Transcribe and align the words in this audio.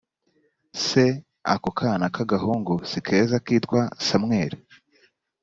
se 0.85 1.05
ako 1.53 1.69
kana 1.79 2.05
k’agahungu 2.15 2.73
si 2.89 2.99
keza 3.07 3.37
kitwa 3.45 3.81
samweli 4.07 4.57